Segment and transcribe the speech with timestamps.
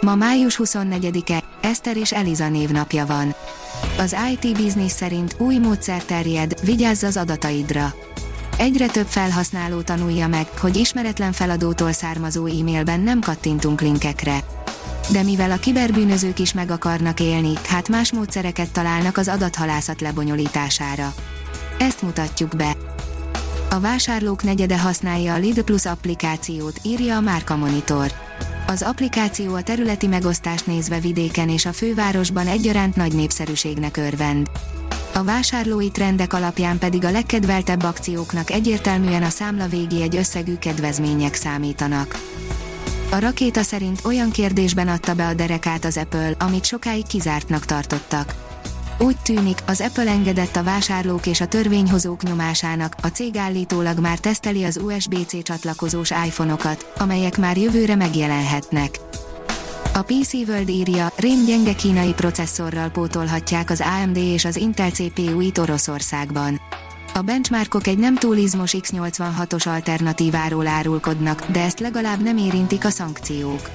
[0.00, 3.34] Ma május 24-e, Eszter és Eliza névnapja van.
[3.98, 7.94] Az IT Business szerint új módszer terjed, vigyázz az adataidra.
[8.56, 14.44] Egyre több felhasználó tanulja meg, hogy ismeretlen feladótól származó e-mailben nem kattintunk linkekre.
[15.12, 21.14] De mivel a kiberbűnözők is meg akarnak élni, hát más módszereket találnak az adathalászat lebonyolítására.
[21.78, 22.76] Ezt mutatjuk be.
[23.70, 28.12] A vásárlók negyede használja a Lidl Plus applikációt, írja a Márka Monitor.
[28.70, 34.50] Az applikáció a területi megosztást nézve vidéken és a fővárosban egyaránt nagy népszerűségnek örvend.
[35.14, 41.34] A vásárlói trendek alapján pedig a legkedveltebb akcióknak egyértelműen a számla végi egy összegű kedvezmények
[41.34, 42.18] számítanak.
[43.10, 48.49] A rakéta szerint olyan kérdésben adta be a derekát az Apple, amit sokáig kizártnak tartottak.
[49.04, 54.18] Úgy tűnik, az Apple engedett a vásárlók és a törvényhozók nyomásának, a cég állítólag már
[54.18, 58.98] teszteli az USB-C csatlakozós iPhone-okat, amelyek már jövőre megjelenhetnek.
[59.94, 65.58] A PC World írja, rém gyenge kínai processzorral pótolhatják az AMD és az Intel CPU-it
[65.58, 66.60] Oroszországban.
[67.14, 72.90] A benchmarkok egy nem túl izmos X86-os alternatíváról árulkodnak, de ezt legalább nem érintik a
[72.90, 73.70] szankciók.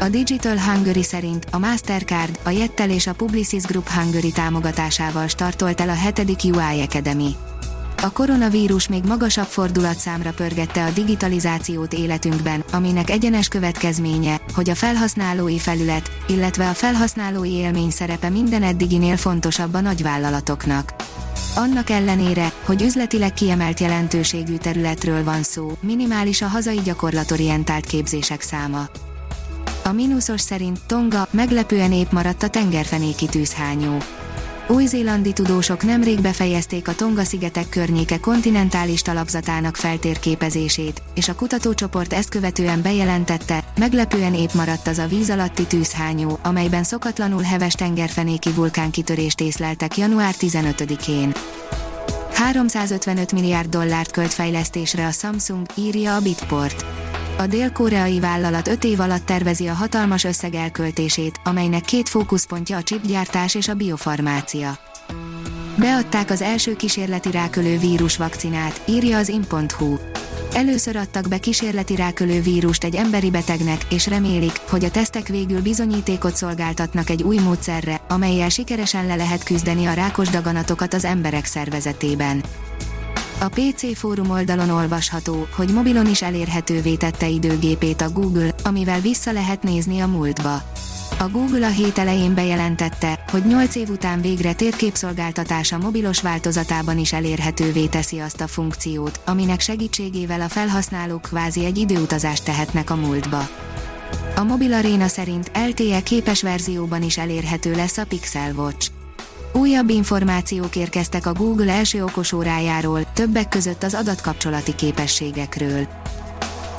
[0.00, 5.80] A Digital Hungary szerint a Mastercard, a Jettel és a Publicis Group Hungary támogatásával startolt
[5.80, 6.44] el a 7.
[6.44, 7.36] UI Academy.
[8.02, 15.58] A koronavírus még magasabb fordulatszámra pörgette a digitalizációt életünkben, aminek egyenes következménye, hogy a felhasználói
[15.58, 20.94] felület, illetve a felhasználói élmény szerepe minden eddiginél fontosabb a nagyvállalatoknak.
[21.54, 28.88] Annak ellenére, hogy üzletileg kiemelt jelentőségű területről van szó, minimális a hazai gyakorlatorientált képzések száma.
[29.86, 33.96] A mínuszos szerint Tonga meglepően épp maradt a tengerfenéki tűzhányó.
[34.68, 42.82] Új-zélandi tudósok nemrég befejezték a Tonga-szigetek környéke kontinentális talapzatának feltérképezését, és a kutatócsoport ezt követően
[42.82, 49.96] bejelentette, meglepően épp maradt az a víz alatti tűzhányó, amelyben szokatlanul heves tengerfenéki vulkánkitörést észleltek
[49.96, 51.32] január 15-én.
[52.32, 56.84] 355 milliárd dollárt költ fejlesztésre a Samsung, írja a Bitport.
[57.38, 62.82] A dél-koreai vállalat 5 év alatt tervezi a hatalmas összeg elköltését, amelynek két fókuszpontja a
[62.82, 64.78] chipgyártás és a biofarmácia.
[65.78, 69.96] Beadták az első kísérleti rákölő vírus vakcinát, írja az in.hu.
[70.52, 75.62] Először adtak be kísérleti rákölő vírust egy emberi betegnek, és remélik, hogy a tesztek végül
[75.62, 81.44] bizonyítékot szolgáltatnak egy új módszerre, amelyel sikeresen le lehet küzdeni a rákos daganatokat az emberek
[81.44, 82.42] szervezetében.
[83.38, 89.32] A PC fórum oldalon olvasható, hogy mobilon is elérhetővé tette időgépét a Google, amivel vissza
[89.32, 90.62] lehet nézni a múltba.
[91.18, 97.12] A Google a hét elején bejelentette, hogy 8 év után végre térképszolgáltatása mobilos változatában is
[97.12, 103.48] elérhetővé teszi azt a funkciót, aminek segítségével a felhasználók kvázi egy időutazást tehetnek a múltba.
[104.36, 108.95] A Mobil Arena szerint LTE képes verzióban is elérhető lesz a Pixel Watch.
[109.56, 115.86] Újabb információk érkeztek a Google első okosórájáról, többek között az adatkapcsolati képességekről.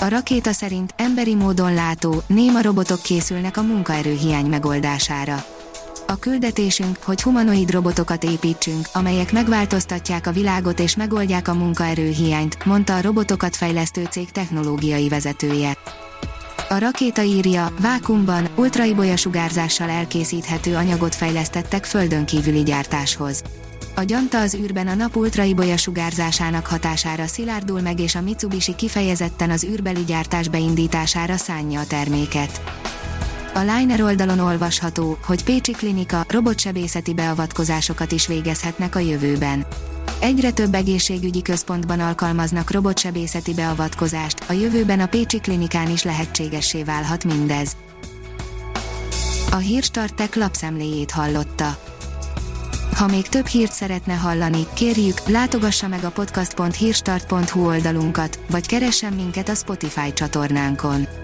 [0.00, 5.44] A rakéta szerint emberi módon látó, néma robotok készülnek a munkaerőhiány megoldására.
[6.06, 12.96] A küldetésünk, hogy humanoid robotokat építsünk, amelyek megváltoztatják a világot és megoldják a munkaerőhiányt, mondta
[12.96, 15.76] a robotokat fejlesztő cég technológiai vezetője.
[16.74, 23.42] A rakéta írja, vákumban, ultraibolya sugárzással elkészíthető anyagot fejlesztettek földön kívüli gyártáshoz.
[23.94, 29.50] A gyanta az űrben a nap ultraibolya sugárzásának hatására szilárdul meg és a Mitsubishi kifejezetten
[29.50, 32.60] az űrbeli gyártás beindítására szánja a terméket.
[33.56, 39.66] A Liner oldalon olvasható, hogy Pécsi Klinika robotsebészeti beavatkozásokat is végezhetnek a jövőben.
[40.20, 47.24] Egyre több egészségügyi központban alkalmaznak robotsebészeti beavatkozást, a jövőben a Pécsi Klinikán is lehetségessé válhat
[47.24, 47.76] mindez.
[49.50, 51.78] A Hírstartek lapszemléjét hallotta.
[52.94, 59.48] Ha még több hírt szeretne hallani, kérjük, látogassa meg a podcast.hírstart.hu oldalunkat, vagy keressen minket
[59.48, 61.23] a Spotify csatornánkon.